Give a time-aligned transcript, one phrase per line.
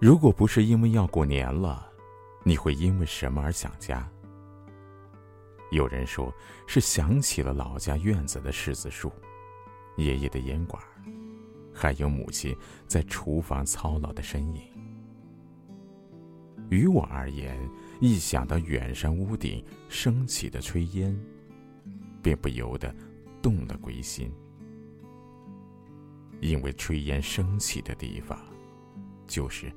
[0.00, 1.86] 如果不是因为要过年了，
[2.42, 4.10] 你会因为什么而想家？
[5.72, 6.32] 有人说
[6.66, 9.12] 是想起了老家院子的柿子树，
[9.98, 10.82] 爷爷的烟管，
[11.70, 12.56] 还有母亲
[12.86, 14.62] 在厨房操劳的身影。
[16.70, 17.58] 于我而言，
[18.00, 21.14] 一想到远山屋顶升起的炊烟，
[22.22, 22.94] 便不由得
[23.42, 24.32] 动了归心。
[26.40, 28.40] 因为炊烟升起的地方，
[29.26, 29.70] 就是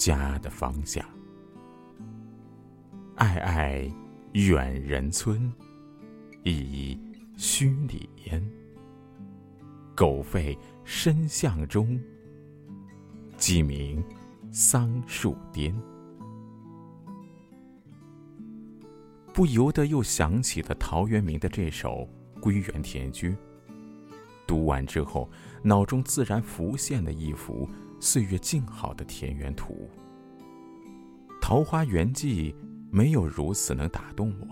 [0.00, 1.04] 家的方向。
[3.16, 3.92] 爱爱
[4.32, 5.52] 远人村，
[6.42, 6.98] 依依
[7.36, 8.42] 墟里烟。
[9.94, 12.00] 狗吠深巷中，
[13.36, 14.02] 鸡鸣
[14.50, 15.78] 桑树颠。
[19.34, 22.08] 不由得又想起了陶渊明的这首
[22.40, 23.28] 《归园田居》。
[24.46, 25.30] 读完之后，
[25.62, 27.68] 脑中自然浮现了一幅
[28.00, 29.88] 岁月静好的田园图。
[31.40, 32.50] 《桃花源记》
[32.90, 34.46] 没有如此能打动我，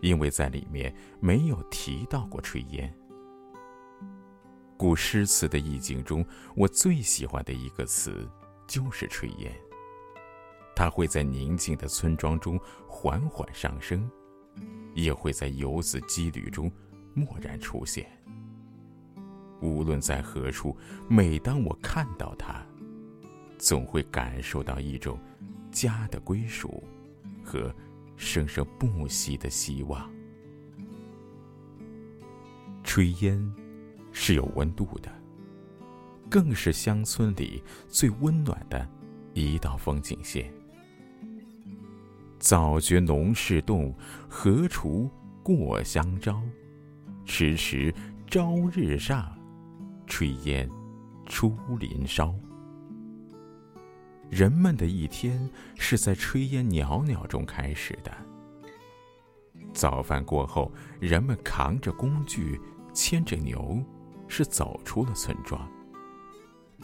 [0.00, 2.92] 因为在里面没有提到过炊烟。
[4.78, 6.24] 古诗词的意境中，
[6.56, 8.26] 我最喜欢的一个词
[8.66, 9.52] 就是炊烟。
[10.74, 14.10] 它会在宁静的村庄中缓缓上升，
[14.94, 16.72] 也会在游子羁旅中
[17.14, 18.10] 蓦然出现。
[19.64, 20.76] 无论在何处，
[21.08, 22.62] 每当我看到它，
[23.56, 25.18] 总会感受到一种
[25.72, 26.84] 家的归属
[27.42, 27.74] 和
[28.14, 30.10] 生生不息的希望。
[32.84, 33.42] 炊烟
[34.12, 35.10] 是有温度的，
[36.28, 38.86] 更是乡村里最温暖的
[39.32, 40.52] 一道风景线。
[42.38, 43.94] 早觉农事动，
[44.28, 45.10] 何处
[45.42, 46.42] 过香朝？
[47.24, 47.92] 迟迟
[48.26, 49.33] 朝日上，
[50.14, 50.70] 炊烟
[51.26, 52.32] 出林梢。
[54.30, 58.12] 人们的一天是在炊烟袅袅中开始的。
[59.72, 62.60] 早饭过后，人们扛着工具，
[62.92, 63.82] 牵着牛，
[64.28, 65.68] 是走出了村庄。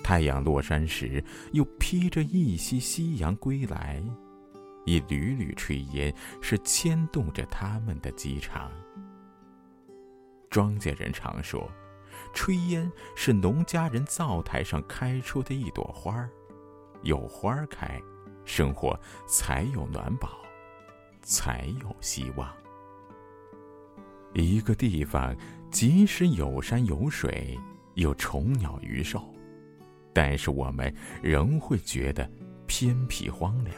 [0.03, 1.23] 太阳落山时，
[1.53, 4.03] 又披着一袭夕阳归来。
[4.87, 6.13] 一缕缕炊烟
[6.43, 8.73] 是牵动着他们的机场。
[10.51, 11.71] 庄稼人常说，
[12.35, 16.31] 炊烟是农家人灶台上开出的一朵花儿，
[17.03, 18.01] 有花儿开，
[18.45, 20.39] 生活才有暖宝，
[21.23, 22.49] 才有希望。
[24.33, 25.37] 一个地方
[25.71, 27.59] 即使有山有水，
[27.95, 29.23] 有虫鸟鱼兽，
[30.13, 32.31] 但是我们仍会觉得
[32.67, 33.75] 偏僻荒凉。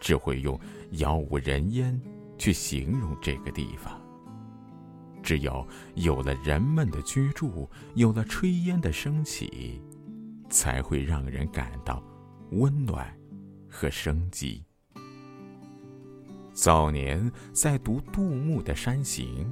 [0.00, 0.58] 只会用
[0.90, 2.00] 杳无人烟
[2.36, 4.00] 去形容这个地方。
[5.22, 9.80] 只有有了人们的居住，有了炊烟的升起，
[10.50, 12.02] 才会让人感到
[12.50, 13.06] 温暖
[13.68, 14.64] 和生机。
[16.52, 19.46] 早年在读杜牧的《山行》，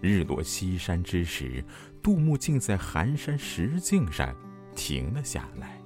[0.00, 1.62] 日落西山之时，
[2.02, 4.34] 杜牧竟在寒山石径上
[4.74, 5.78] 停了下来。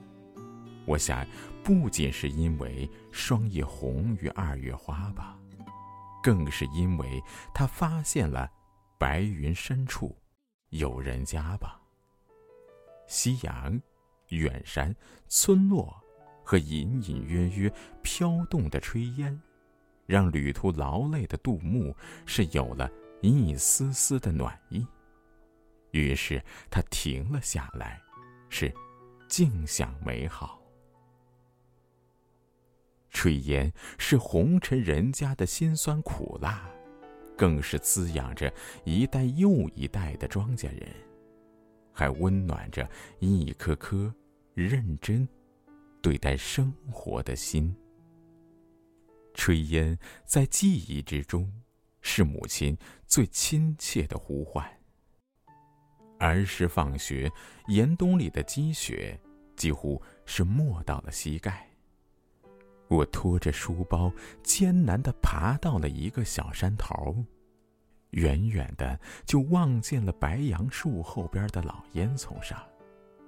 [0.87, 1.27] 我想，
[1.65, 5.37] 不仅是因为霜叶红于二月花吧，
[6.23, 7.21] 更是因为
[7.53, 8.49] 他发现了
[8.99, 10.17] 白云深处
[10.71, 11.81] 有人家吧。
[13.07, 13.81] 夕阳、
[14.29, 14.95] 远山、
[15.29, 15.95] 村落
[16.43, 17.73] 和隐隐约约
[18.03, 19.41] 飘动的炊烟，
[20.07, 21.95] 让旅途劳累的杜牧
[22.25, 22.91] 是有了
[23.21, 24.87] 一丝丝的暖意。
[25.91, 28.01] 于是他停了下来，
[28.49, 28.73] 是
[29.29, 30.61] 静享美好。
[33.13, 36.69] 炊烟是红尘人家的辛酸苦辣，
[37.37, 38.53] 更是滋养着
[38.85, 40.89] 一代又一代的庄稼人，
[41.93, 44.13] 还温暖着一颗颗
[44.55, 45.29] 认真
[46.01, 47.75] 对待生活的心。
[49.35, 51.53] 炊烟在记忆之中，
[52.01, 54.65] 是母亲最亲切的呼唤。
[56.21, 57.31] 儿时放学，
[57.67, 59.21] 严冬里的积雪
[59.57, 61.69] 几乎是没到了膝盖。
[62.95, 64.13] 我拖着书包，
[64.45, 67.25] 艰难地爬到了一个小山头，
[68.11, 72.65] 远远的就望见了白杨树后边的老烟囱上，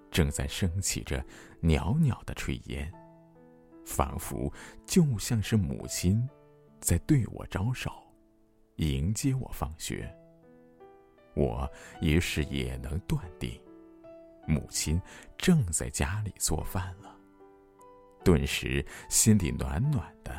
[0.08, 1.24] 正在升起着
[1.60, 2.92] 袅袅的炊烟，
[3.84, 4.52] 仿佛
[4.86, 6.28] 就像是母亲
[6.80, 7.90] 在对我招手，
[8.76, 10.08] 迎接我放学。
[11.34, 11.68] 我
[12.00, 13.60] 于是也能断定，
[14.46, 15.02] 母亲
[15.36, 17.15] 正在家里做饭了。
[18.26, 20.34] 顿时心里暖暖的，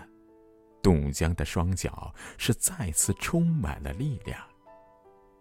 [0.84, 4.38] 冻僵的双脚是再次充满了力量，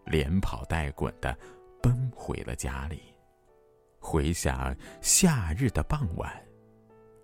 [0.05, 1.37] 连跑带滚的
[1.83, 3.03] 奔回了家里。
[3.99, 4.73] 回想
[5.03, 6.33] 夏日的傍晚，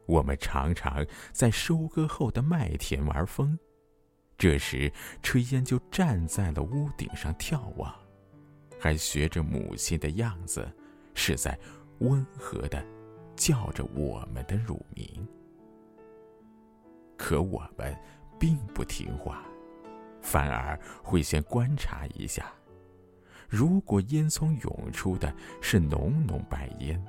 [0.06, 3.56] 我们常常在收割后的麦田玩风，
[4.36, 4.92] 这时
[5.22, 7.94] 炊烟就站在了屋顶上眺望，
[8.76, 10.68] 还学着母亲的样子，
[11.14, 11.56] 是在
[12.00, 12.84] 温和的
[13.36, 15.26] 叫着我们的乳名。
[17.16, 17.96] 可我们
[18.38, 19.44] 并不听话，
[20.20, 22.52] 反而会先观察一下，
[23.48, 27.02] 如果烟囱涌出的是浓浓白烟。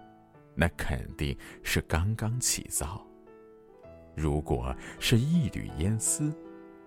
[0.56, 3.04] 那肯定是刚刚起灶。
[4.16, 6.32] 如果是一缕烟丝，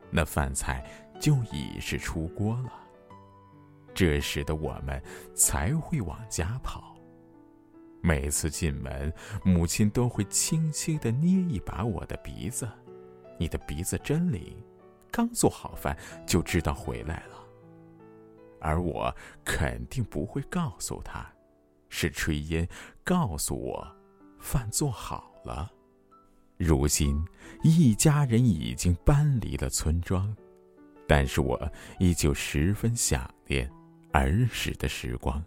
[0.08, 0.88] 那饭菜
[1.18, 2.72] 就已是出锅了。
[3.92, 5.02] 这时的我们
[5.34, 6.95] 才会往家跑。
[8.06, 9.12] 每次进门，
[9.42, 12.68] 母亲都会轻轻地捏一把我的鼻子
[13.36, 14.56] ：“你的鼻子真灵，
[15.10, 17.44] 刚做好饭就知道回来了。”
[18.62, 19.12] 而我
[19.44, 21.26] 肯定不会告诉他。
[21.88, 22.68] 是炊烟
[23.02, 23.96] 告诉我，
[24.38, 25.72] 饭做好了。
[26.58, 27.20] 如今
[27.64, 30.32] 一家人已经搬离了村庄，
[31.08, 31.60] 但是我
[31.98, 33.68] 依旧十分想念
[34.12, 35.42] 儿时的时光，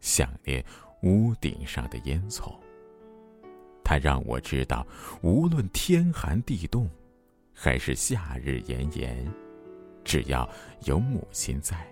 [0.00, 0.64] 想念
[1.04, 2.52] 屋顶上的烟囱。
[3.84, 4.84] 它让我知道，
[5.22, 6.88] 无论天寒地冻，
[7.52, 9.30] 还是夏日炎炎，
[10.02, 10.48] 只要
[10.84, 11.86] 有母亲在，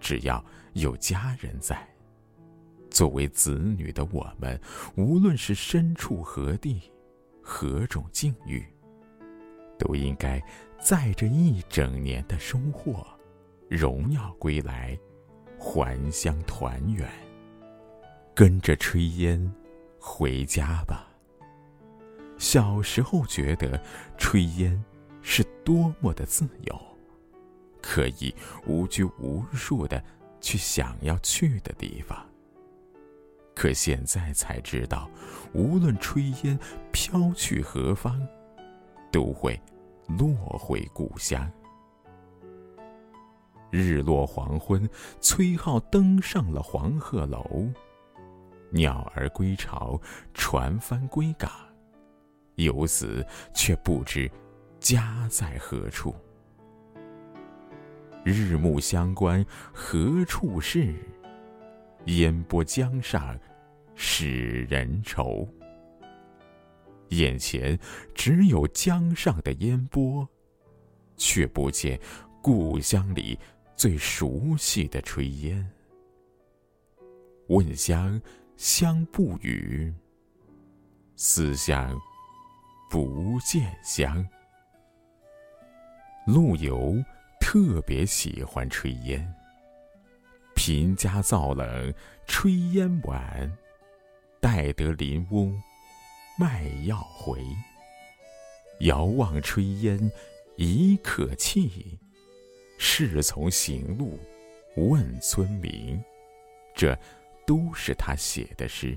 [0.00, 0.42] 只要
[0.74, 1.86] 有家人在。
[2.88, 4.58] 作为子女的我们，
[4.96, 6.80] 无论是身处何地、
[7.42, 8.64] 何种境遇，
[9.78, 10.40] 都应该
[10.80, 13.04] 载着一整年的收获，
[13.68, 14.96] 荣耀归来，
[15.58, 17.06] 还乡团圆，
[18.38, 19.52] 跟着炊烟
[19.98, 21.08] 回家吧。
[22.36, 23.82] 小时候觉得
[24.16, 24.80] 炊烟
[25.22, 26.80] 是多么的自由，
[27.82, 28.32] 可以
[28.64, 30.00] 无拘无束的
[30.40, 32.16] 去想要去的地方。
[33.56, 35.10] 可现在才知道，
[35.52, 36.56] 无论炊烟
[36.92, 38.24] 飘去何方，
[39.10, 39.60] 都会
[40.06, 41.50] 落回故乡。
[43.72, 44.88] 日落黄昏，
[45.20, 47.68] 崔颢登上了黄鹤楼，
[48.70, 50.00] 鸟儿归巢，
[50.34, 51.50] 船帆归港，
[52.56, 54.30] 游子却不知
[54.78, 56.14] 家在何处。
[58.24, 60.94] 日暮乡关何处是？
[62.06, 63.38] 烟波江上，
[63.94, 65.48] 使人愁。
[67.08, 67.78] 眼前
[68.14, 70.28] 只有江上的烟波，
[71.16, 71.98] 却不见
[72.42, 73.38] 故乡里
[73.76, 75.70] 最熟悉的炊烟。
[77.48, 78.20] 问乡
[78.58, 79.94] 相不语，
[81.14, 81.96] 思乡
[82.90, 84.26] 不见乡。
[86.26, 86.96] 陆游
[87.40, 89.32] 特别喜欢炊烟。
[90.56, 91.94] 贫家灶冷
[92.26, 93.56] 炊烟晚，
[94.40, 95.56] 待得邻翁
[96.36, 97.40] 卖药回。
[98.80, 100.10] 遥望炊烟
[100.56, 101.96] 已可泣，
[102.76, 104.18] 侍从行路
[104.74, 106.02] 问村民。
[106.74, 106.96] 这
[107.48, 108.96] 都是他写的诗。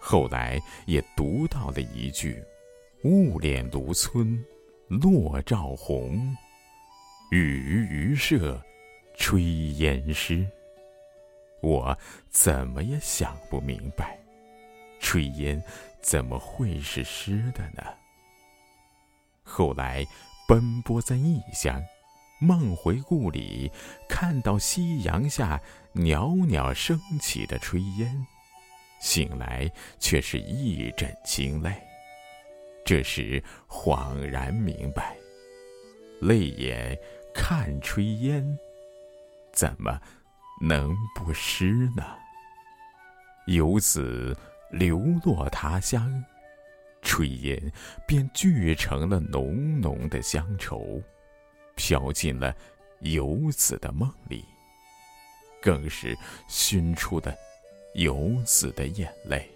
[0.00, 2.42] 后来也读到了一句
[3.04, 4.44] ：“雾敛芦村
[4.88, 6.36] 落照红，
[7.30, 8.60] 雨于渔舍。”
[9.20, 10.46] 炊烟湿，
[11.60, 11.98] 我
[12.30, 14.16] 怎么也想不明白，
[15.00, 15.60] 炊烟
[16.00, 17.82] 怎么会是湿的呢？
[19.42, 20.06] 后来
[20.46, 21.82] 奔波在异乡，
[22.40, 23.70] 梦回故里，
[24.08, 25.60] 看到夕阳下
[25.92, 28.26] 袅袅升起的炊烟，
[29.00, 31.72] 醒来却是一枕清泪。
[32.84, 35.16] 这时恍然明白，
[36.20, 36.96] 泪眼
[37.34, 38.58] 看炊烟。
[39.52, 40.00] 怎么
[40.60, 42.04] 能不湿呢？
[43.46, 44.36] 游子
[44.70, 46.24] 流落他乡，
[47.02, 47.72] 炊烟
[48.06, 51.02] 便聚成了浓浓的乡愁，
[51.78, 52.52] 飘进了
[53.02, 54.44] 游子的梦里，
[55.62, 56.18] 更是
[56.48, 57.38] 熏出的
[57.94, 59.48] 游子的眼泪。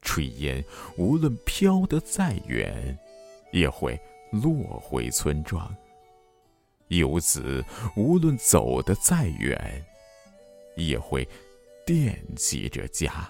[0.00, 0.64] 炊烟
[0.96, 2.96] 无论飘得再远，
[3.50, 4.00] 也会
[4.30, 5.74] 落回村庄。
[6.86, 7.64] 游子
[7.96, 9.84] 无论走得再远，
[10.76, 11.28] 也会
[11.84, 13.28] 惦记着家。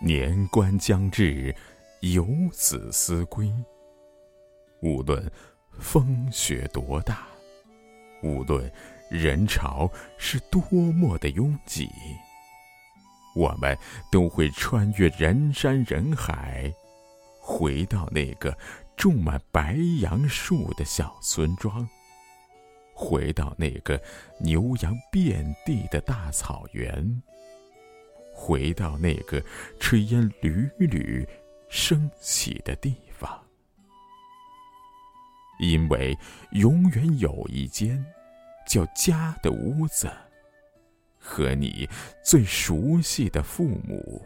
[0.00, 1.54] 年关将至，
[2.00, 3.50] 游子思归。
[4.80, 5.28] 无论
[5.78, 7.26] 风雪多大，
[8.22, 8.70] 无论
[9.10, 10.60] 人潮是多
[10.92, 11.88] 么的拥挤，
[13.34, 13.76] 我们
[14.10, 16.72] 都会穿越人山人海，
[17.40, 18.56] 回到那个
[18.96, 21.88] 种满白杨树的小村庄。
[22.92, 24.00] 回到那个
[24.40, 27.22] 牛羊遍地的大草原，
[28.34, 29.40] 回到那个
[29.78, 31.24] 炊烟缕缕
[31.68, 32.96] 升起的地，
[35.58, 36.16] 因为
[36.52, 38.04] 永远有一间
[38.66, 40.10] 叫家的屋子，
[41.18, 41.88] 和你
[42.24, 44.22] 最熟悉的父母，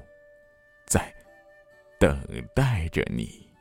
[0.87, 1.13] 在
[1.99, 2.21] 等
[2.55, 3.52] 待着你。